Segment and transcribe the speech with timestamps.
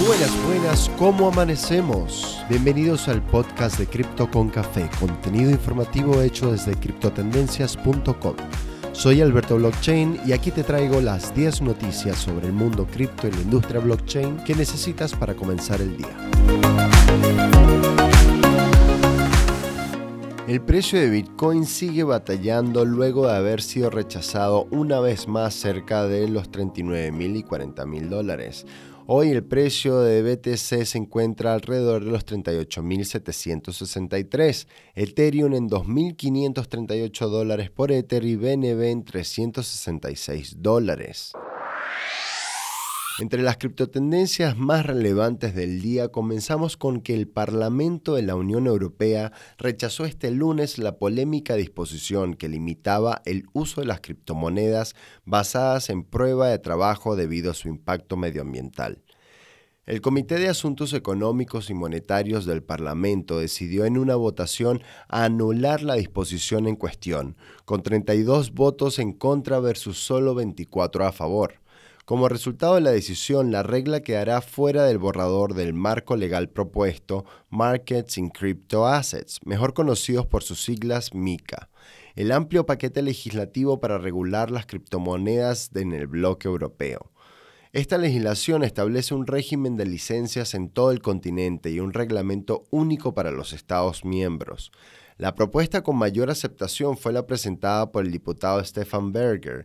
[0.00, 2.44] Buenas, buenas, ¿cómo amanecemos?
[2.48, 8.34] Bienvenidos al podcast de Cripto con Café, contenido informativo hecho desde criptotendencias.com.
[8.90, 13.30] Soy Alberto Blockchain y aquí te traigo las 10 noticias sobre el mundo cripto y
[13.30, 16.16] la industria blockchain que necesitas para comenzar el día.
[20.46, 26.06] El precio de Bitcoin sigue batallando luego de haber sido rechazado una vez más cerca
[26.06, 28.66] de los 39 mil y 40 mil dólares.
[29.06, 37.70] Hoy el precio de BTC se encuentra alrededor de los 38.763, Ethereum en 2.538 dólares
[37.70, 41.34] por Ether y BNB en 366 dólares.
[43.20, 48.66] Entre las criptotendencias más relevantes del día comenzamos con que el Parlamento de la Unión
[48.66, 55.90] Europea rechazó este lunes la polémica disposición que limitaba el uso de las criptomonedas basadas
[55.90, 59.00] en prueba de trabajo debido a su impacto medioambiental.
[59.86, 65.94] El Comité de Asuntos Económicos y Monetarios del Parlamento decidió en una votación anular la
[65.94, 71.63] disposición en cuestión, con 32 votos en contra versus solo 24 a favor.
[72.04, 77.24] Como resultado de la decisión, la regla quedará fuera del borrador del marco legal propuesto
[77.48, 81.70] Markets in Crypto Assets, mejor conocidos por sus siglas MICA,
[82.14, 87.10] el amplio paquete legislativo para regular las criptomonedas en el bloque europeo.
[87.72, 93.14] Esta legislación establece un régimen de licencias en todo el continente y un reglamento único
[93.14, 94.72] para los Estados miembros.
[95.16, 99.64] La propuesta con mayor aceptación fue la presentada por el diputado Stefan Berger,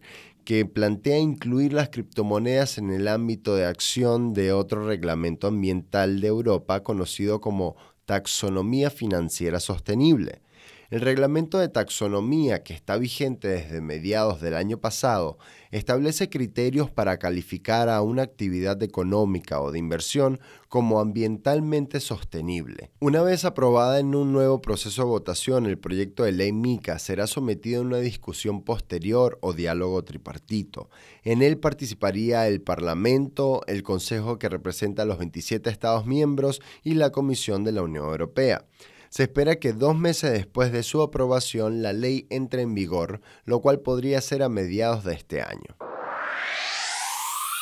[0.50, 6.28] que plantea incluir las criptomonedas en el ámbito de acción de otro reglamento ambiental de
[6.28, 7.76] Europa conocido como
[8.06, 10.42] Taxonomía Financiera Sostenible.
[10.90, 15.38] El reglamento de taxonomía que está vigente desde mediados del año pasado
[15.70, 22.90] establece criterios para calificar a una actividad económica o de inversión como ambientalmente sostenible.
[23.00, 27.28] Una vez aprobada en un nuevo proceso de votación, el proyecto de ley MICA será
[27.28, 30.90] sometido a una discusión posterior o diálogo tripartito.
[31.22, 36.96] En él participaría el Parlamento, el Consejo que representa a los 27 Estados miembros y
[36.96, 38.66] la Comisión de la Unión Europea.
[39.10, 43.60] Se espera que dos meses después de su aprobación la ley entre en vigor, lo
[43.60, 45.76] cual podría ser a mediados de este año.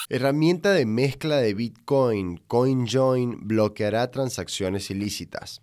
[0.09, 5.62] Herramienta de mezcla de Bitcoin, CoinJoin bloqueará transacciones ilícitas.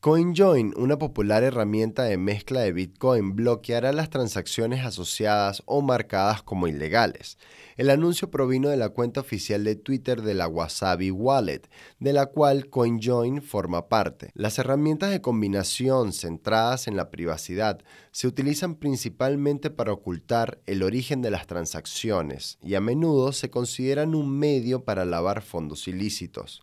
[0.00, 6.68] CoinJoin, una popular herramienta de mezcla de Bitcoin, bloqueará las transacciones asociadas o marcadas como
[6.68, 7.36] ilegales.
[7.76, 11.62] El anuncio provino de la cuenta oficial de Twitter de la Wasabi Wallet,
[11.98, 14.30] de la cual CoinJoin forma parte.
[14.34, 17.80] Las herramientas de combinación centradas en la privacidad
[18.12, 24.14] se utilizan principalmente para ocultar el origen de las transacciones y a menudo se consideran
[24.14, 26.62] un medio para lavar fondos ilícitos.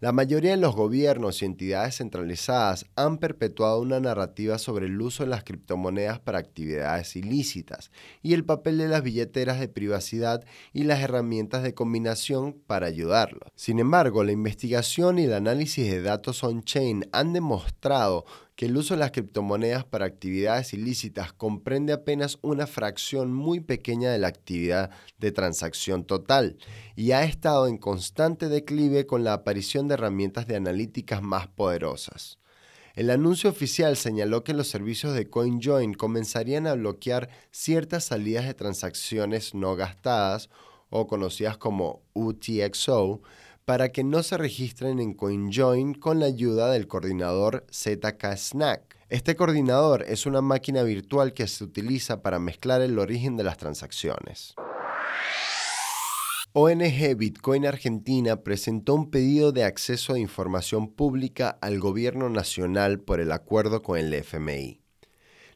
[0.00, 5.22] La mayoría de los gobiernos y entidades centralizadas han perpetuado una narrativa sobre el uso
[5.22, 7.90] de las criptomonedas para actividades ilícitas
[8.22, 13.50] y el papel de las billeteras de privacidad y las herramientas de combinación para ayudarlos.
[13.54, 18.24] Sin embargo, la investigación y el análisis de datos on-chain han demostrado
[18.56, 24.10] que el uso de las criptomonedas para actividades ilícitas comprende apenas una fracción muy pequeña
[24.10, 26.56] de la actividad de transacción total
[26.94, 32.38] y ha estado en constante declive con la aparición de herramientas de analíticas más poderosas.
[32.94, 38.54] El anuncio oficial señaló que los servicios de CoinJoin comenzarían a bloquear ciertas salidas de
[38.54, 40.48] transacciones no gastadas
[40.90, 43.20] o conocidas como UTXO
[43.64, 48.98] para que no se registren en CoinJoin con la ayuda del coordinador ZK Snack.
[49.08, 53.56] Este coordinador es una máquina virtual que se utiliza para mezclar el origen de las
[53.56, 54.54] transacciones.
[56.52, 63.18] ONG Bitcoin Argentina presentó un pedido de acceso a información pública al gobierno nacional por
[63.18, 64.83] el acuerdo con el FMI.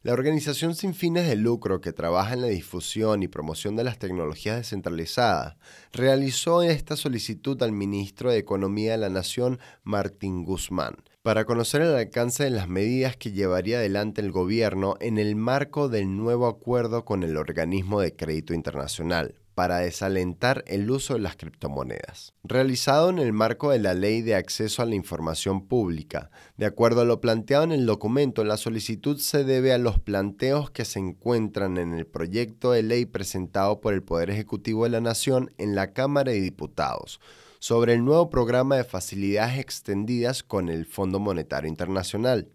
[0.02, 3.98] La organización sin fines de lucro que trabaja en la difusión y promoción de las
[3.98, 5.56] tecnologías descentralizadas
[5.92, 11.96] realizó esta solicitud al ministro de Economía de la Nación, Martín Guzmán, para conocer el
[11.96, 17.04] alcance de las medidas que llevaría adelante el gobierno en el marco del nuevo acuerdo
[17.04, 22.32] con el organismo de crédito internacional para desalentar el uso de las criptomonedas.
[22.44, 27.00] Realizado en el marco de la Ley de Acceso a la Información Pública, de acuerdo
[27.00, 31.00] a lo planteado en el documento, la solicitud se debe a los planteos que se
[31.00, 35.74] encuentran en el proyecto de ley presentado por el Poder Ejecutivo de la Nación en
[35.74, 37.18] la Cámara de Diputados
[37.58, 42.48] sobre el nuevo programa de facilidades extendidas con el Fondo Monetario Internacional.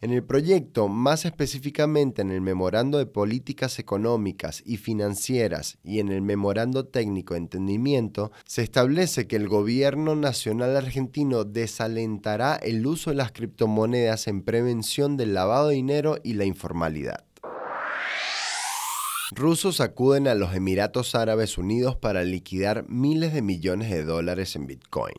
[0.00, 6.10] En el proyecto, más específicamente en el Memorando de Políticas Económicas y Financieras y en
[6.10, 13.10] el Memorando Técnico de Entendimiento, se establece que el gobierno nacional argentino desalentará el uso
[13.10, 17.24] de las criptomonedas en prevención del lavado de dinero y la informalidad.
[19.32, 24.68] Rusos acuden a los Emiratos Árabes Unidos para liquidar miles de millones de dólares en
[24.68, 25.16] Bitcoin.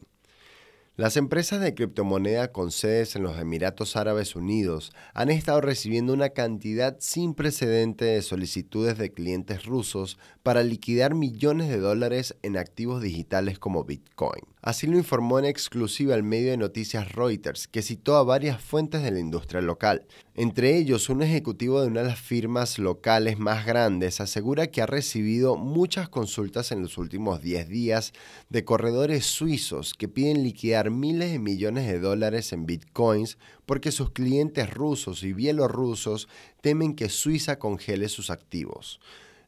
[0.99, 6.31] Las empresas de criptomoneda con sedes en los Emiratos Árabes Unidos han estado recibiendo una
[6.31, 13.01] cantidad sin precedente de solicitudes de clientes rusos para liquidar millones de dólares en activos
[13.01, 14.43] digitales como Bitcoin.
[14.61, 19.01] Así lo informó en exclusiva el medio de noticias Reuters, que citó a varias fuentes
[19.01, 20.05] de la industria local.
[20.35, 24.85] Entre ellos, un ejecutivo de una de las firmas locales más grandes asegura que ha
[24.85, 28.11] recibido muchas consultas en los últimos 10 días
[28.49, 34.11] de corredores suizos que piden liquidar miles de millones de dólares en bitcoins porque sus
[34.11, 36.27] clientes rusos y bielorrusos
[36.61, 38.99] temen que Suiza congele sus activos.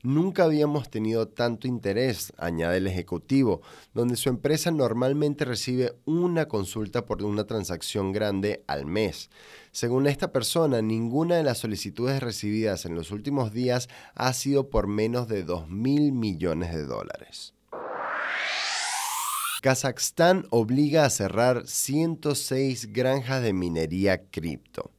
[0.03, 3.61] Nunca habíamos tenido tanto interés, añade el ejecutivo,
[3.93, 9.29] donde su empresa normalmente recibe una consulta por una transacción grande al mes.
[9.71, 14.87] Según esta persona, ninguna de las solicitudes recibidas en los últimos días ha sido por
[14.87, 17.53] menos de 2 mil millones de dólares.
[19.61, 24.89] Kazajstán obliga a cerrar 106 granjas de minería cripto.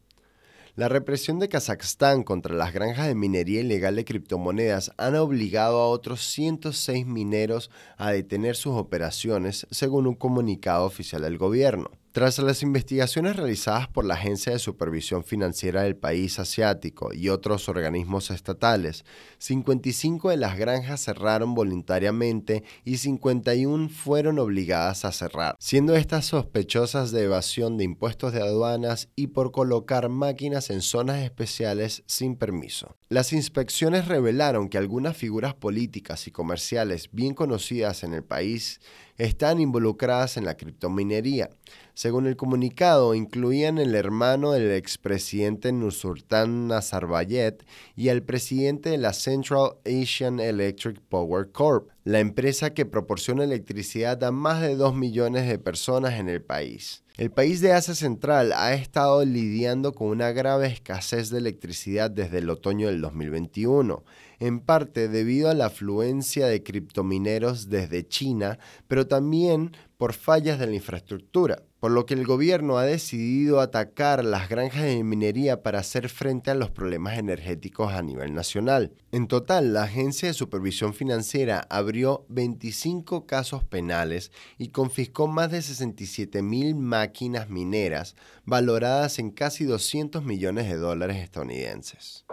[0.77, 5.89] La represión de Kazajstán contra las granjas de minería ilegal de criptomonedas han obligado a
[5.89, 11.91] otros 106 mineros a detener sus operaciones, según un comunicado oficial del gobierno.
[12.13, 17.71] Tras las investigaciones realizadas por la Agencia de Supervisión Financiera del país asiático y otros
[17.71, 19.07] organismos estatales,
[19.39, 27.13] 55 de las granjas cerraron voluntariamente y 51 fueron obligadas a cerrar, siendo estas sospechosas
[27.13, 32.95] de evasión de impuestos de aduanas y por colocar máquinas en zonas especiales sin permiso.
[33.09, 38.81] Las inspecciones revelaron que algunas figuras políticas y comerciales bien conocidas en el país
[39.19, 41.51] están involucradas en la criptominería.
[41.95, 47.59] Según el comunicado, incluían el hermano del expresidente Nursultan Nazarbayev
[47.95, 54.23] y el presidente de la Central Asian Electric Power Corp, la empresa que proporciona electricidad
[54.25, 57.05] a más de 2 millones de personas en el país.
[57.17, 62.39] El país de Asia Central ha estado lidiando con una grave escasez de electricidad desde
[62.39, 64.03] el otoño del 2021,
[64.41, 68.59] en parte debido a la afluencia de criptomineros desde China,
[68.89, 69.73] pero también
[70.03, 74.83] por fallas de la infraestructura por lo que el gobierno ha decidido atacar las granjas
[74.83, 78.93] de minería para hacer frente a los problemas energéticos a nivel nacional.
[79.13, 85.63] En total, la Agencia de Supervisión Financiera abrió 25 casos penales y confiscó más de
[85.63, 88.15] 67 mil máquinas mineras
[88.45, 92.25] valoradas en casi 200 millones de dólares estadounidenses.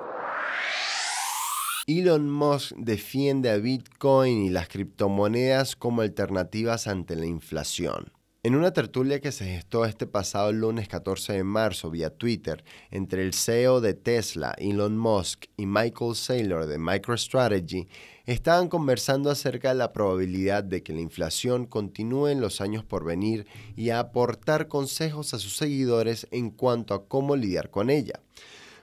[1.92, 8.14] Elon Musk defiende a Bitcoin y las criptomonedas como alternativas ante la inflación.
[8.44, 13.24] En una tertulia que se gestó este pasado lunes 14 de marzo vía Twitter entre
[13.24, 17.88] el CEO de Tesla, Elon Musk, y Michael Saylor de MicroStrategy,
[18.28, 23.04] estaban conversando acerca de la probabilidad de que la inflación continúe en los años por
[23.04, 28.22] venir y a aportar consejos a sus seguidores en cuanto a cómo lidiar con ella.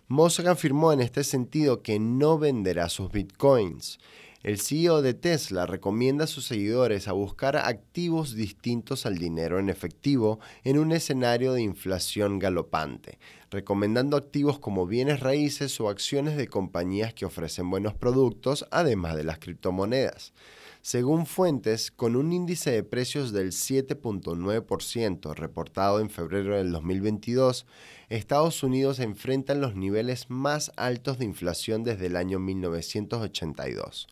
[0.08, 3.98] Musk afirmó en este sentido que no venderá sus bitcoins.
[4.44, 9.68] El CEO de Tesla recomienda a sus seguidores a buscar activos distintos al dinero en
[9.68, 13.18] efectivo en un escenario de inflación galopante,
[13.50, 19.24] recomendando activos como bienes raíces o acciones de compañías que ofrecen buenos productos, además de
[19.24, 20.32] las criptomonedas.
[20.86, 27.66] Según fuentes, con un índice de precios del 7.9% reportado en febrero del 2022,
[28.08, 34.06] Estados Unidos enfrenta los niveles más altos de inflación desde el año 1982.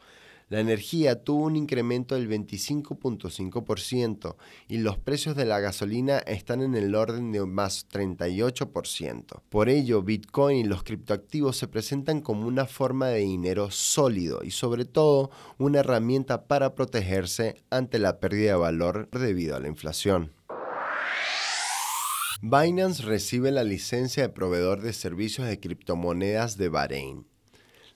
[0.54, 4.37] La energía tuvo un incremento del 25.5%
[4.68, 9.40] y los precios de la gasolina están en el orden de más 38%.
[9.49, 14.52] Por ello, Bitcoin y los criptoactivos se presentan como una forma de dinero sólido y
[14.52, 20.30] sobre todo una herramienta para protegerse ante la pérdida de valor debido a la inflación.
[22.42, 27.33] Binance recibe la licencia de proveedor de servicios de criptomonedas de Bahrein.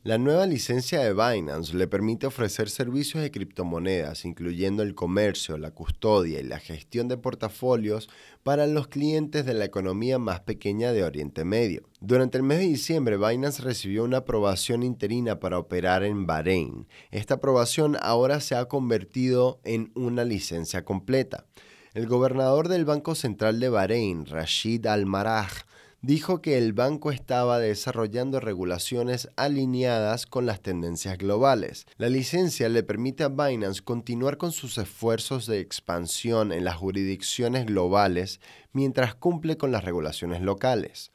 [0.05, 5.73] La nueva licencia de Binance le permite ofrecer servicios de criptomonedas, incluyendo el comercio, la
[5.73, 8.09] custodia y la gestión de portafolios
[8.45, 11.83] para los clientes de la economía más pequeña de Oriente Medio.
[12.01, 16.87] Durante el mes de diciembre, Binance recibió una aprobación interina para operar en Bahrein.
[17.11, 21.45] Esta aprobación ahora se ha convertido en una licencia completa.
[21.93, 25.65] El gobernador del Banco Central de Bahrein, Rashid Al-Maraj,
[26.01, 31.87] dijo que el banco estaba desarrollando regulaciones alineadas con las tendencias globales.
[31.97, 37.67] La licencia le permite a Binance continuar con sus esfuerzos de expansión en las jurisdicciones
[37.67, 38.41] globales
[38.73, 41.11] mientras cumple con las regulaciones locales.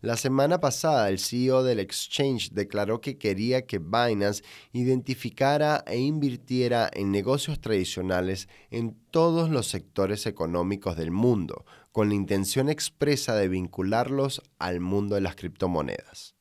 [0.00, 6.88] La semana pasada, el CEO del exchange declaró que quería que Binance identificara e invirtiera
[6.92, 13.48] en negocios tradicionales en todos los sectores económicos del mundo, con la intención expresa de
[13.48, 16.34] vincularlos al mundo de las criptomonedas.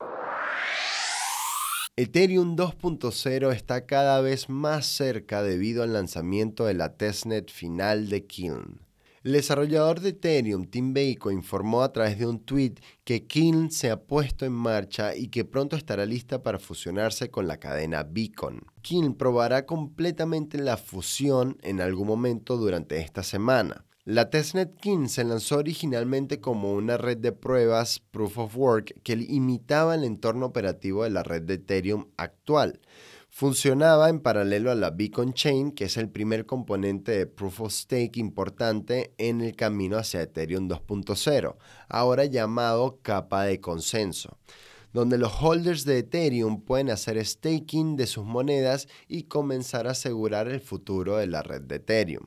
[2.00, 8.28] Ethereum 2.0 está cada vez más cerca debido al lanzamiento de la testnet final de
[8.28, 8.88] Kiln.
[9.24, 13.90] El desarrollador de Ethereum, Tim Bako, informó a través de un tweet que Kiln se
[13.90, 18.62] ha puesto en marcha y que pronto estará lista para fusionarse con la cadena Beacon.
[18.84, 23.87] Kiln probará completamente la fusión en algún momento durante esta semana.
[24.10, 29.26] La testnet Kiln se lanzó originalmente como una red de pruebas Proof of Work que
[29.28, 32.80] imitaba el entorno operativo de la red de Ethereum actual.
[33.28, 37.74] Funcionaba en paralelo a la Beacon Chain, que es el primer componente de Proof of
[37.74, 41.58] Stake importante en el camino hacia Ethereum 2.0,
[41.90, 44.38] ahora llamado capa de consenso
[44.94, 50.48] donde los holders de Ethereum pueden hacer staking de sus monedas y comenzar a asegurar
[50.48, 52.26] el futuro de la red de Ethereum.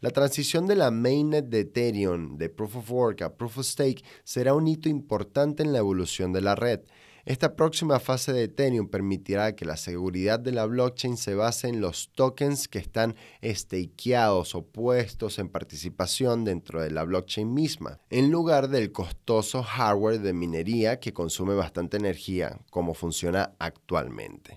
[0.00, 4.02] La transición de la mainnet de Ethereum de Proof of Work a Proof of Stake
[4.24, 6.80] será un hito importante en la evolución de la red.
[7.26, 11.82] Esta próxima fase de Ethereum permitirá que la seguridad de la blockchain se base en
[11.82, 13.14] los tokens que están
[13.44, 20.20] stakeados o puestos en participación dentro de la blockchain misma, en lugar del costoso hardware
[20.20, 24.54] de minería que consume bastante energía, como funciona actualmente.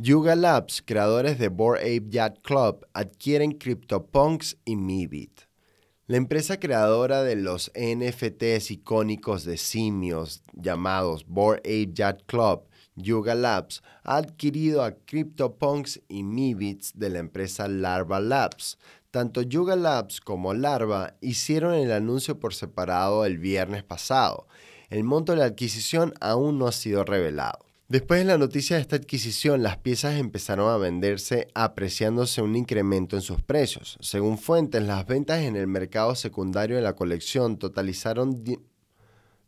[0.00, 5.40] Yuga Labs, creadores de Bored Ape Yacht Club, adquieren CryptoPunks y Mibit.
[6.06, 13.34] La empresa creadora de los NFTs icónicos de simios llamados Bored Ape Yacht Club, Yuga
[13.34, 18.78] Labs, ha adquirido a CryptoPunks y Mibits de la empresa Larva Labs.
[19.10, 24.46] Tanto Yuga Labs como Larva hicieron el anuncio por separado el viernes pasado.
[24.90, 27.67] El monto de la adquisición aún no ha sido revelado.
[27.90, 33.16] Después de la noticia de esta adquisición, las piezas empezaron a venderse apreciándose un incremento
[33.16, 33.96] en sus precios.
[34.02, 38.44] Según fuentes, las ventas en el mercado secundario de la colección totalizaron,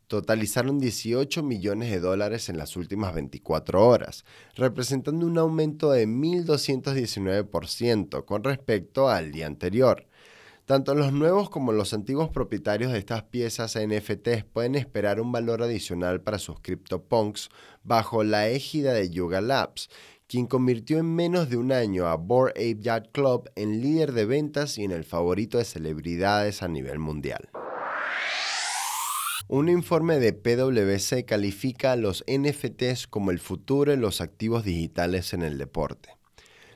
[0.07, 8.25] totalizaron 18 millones de dólares en las últimas 24 horas, representando un aumento de 1.219%
[8.25, 10.07] con respecto al día anterior.
[10.71, 15.61] Tanto los nuevos como los antiguos propietarios de estas piezas NFTs pueden esperar un valor
[15.61, 17.49] adicional para sus CryptoPunks
[17.83, 19.89] bajo la égida de Yuga Labs,
[20.27, 24.23] quien convirtió en menos de un año a Bored Ape Yacht Club en líder de
[24.23, 27.49] ventas y en el favorito de celebridades a nivel mundial.
[29.49, 35.33] Un informe de PwC califica a los NFTs como el futuro de los activos digitales
[35.33, 36.20] en el deporte.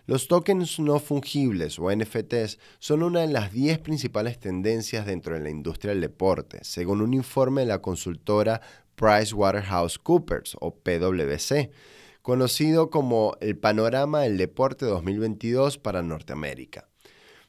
[0.08, 5.42] Los tokens no fungibles o NFTs son una de las 10 principales tendencias dentro de
[5.42, 8.62] la industria del deporte, según un informe de la consultora
[8.96, 11.72] PricewaterhouseCoopers o PwC,
[12.22, 16.88] conocido como el Panorama del Deporte 2022 para Norteamérica.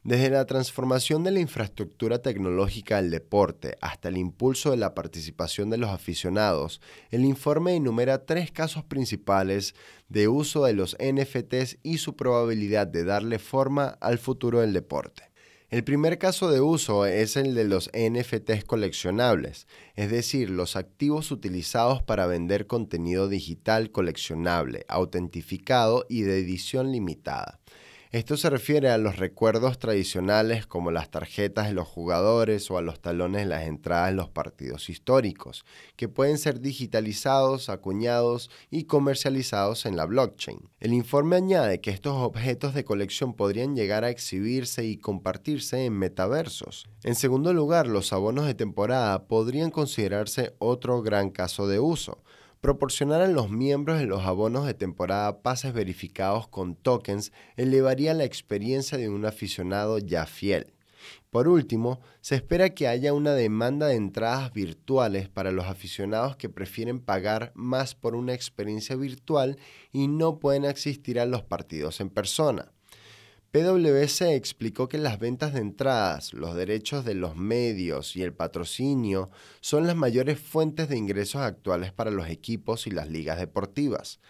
[0.07, 5.69] Desde la transformación de la infraestructura tecnológica del deporte hasta el impulso de la participación
[5.69, 9.75] de los aficionados, el informe enumera tres casos principales
[10.09, 15.25] de uso de los NFTs y su probabilidad de darle forma al futuro del deporte.
[15.71, 21.33] El primer caso de uso es el de los NFTs coleccionables, es decir, los activos
[21.33, 27.59] utilizados para vender contenido digital coleccionable, autentificado y de edición limitada.
[28.13, 32.83] Esto se refiere a los recuerdos tradicionales como las tarjetas de los jugadores o a
[32.83, 35.65] los talones de las entradas en los partidos históricos,
[35.97, 40.71] que pueden ser digitalizados, acuñados y comercializados en la blockchain.
[40.79, 45.95] El informe añade que estos objetos de colección podrían llegar a exhibirse y compartirse en
[45.95, 46.87] metaversos.
[47.03, 52.23] En segundo lugar, los abonos de temporada podrían considerarse otro gran caso de uso
[52.67, 58.25] Proporcionar a los miembros de los abonos de temporada pases verificados con tokens elevaría la
[58.25, 60.75] experiencia de un aficionado ya fiel.
[61.31, 66.49] Por último, se espera que haya una demanda de entradas virtuales para los aficionados que
[66.49, 69.59] prefieren pagar más por una experiencia virtual
[69.93, 72.73] y no pueden asistir a los partidos en persona.
[73.51, 79.31] PwC explicó que las ventas de entradas, los derechos de los medios y el patrocinio
[79.61, 84.21] son las mayores fuentes de ingresos actuales para los equipos y las ligas deportivas.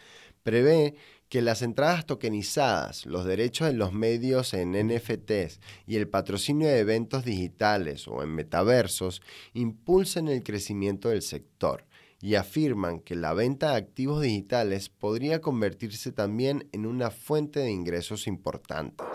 [0.42, 0.94] Prevé
[1.28, 6.78] que las entradas tokenizadas, los derechos de los medios en NFTs y el patrocinio de
[6.78, 9.23] eventos digitales o en metaversos
[9.54, 11.85] impulsen el crecimiento del sector
[12.26, 17.71] y afirman que la venta de activos digitales podría convertirse también en una fuente de
[17.71, 19.06] ingresos importantes.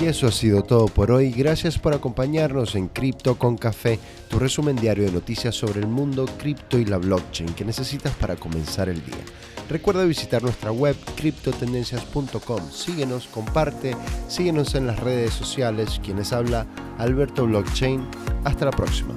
[0.00, 1.32] Y eso ha sido todo por hoy.
[1.32, 3.98] Gracias por acompañarnos en Cripto con Café,
[4.30, 8.36] tu resumen diario de noticias sobre el mundo cripto y la blockchain que necesitas para
[8.36, 9.22] comenzar el día.
[9.68, 12.70] Recuerda visitar nuestra web criptotendencias.com.
[12.70, 13.94] Síguenos, comparte,
[14.28, 16.00] síguenos en las redes sociales.
[16.02, 18.08] Quienes habla Alberto Blockchain.
[18.44, 19.14] Hasta la próxima.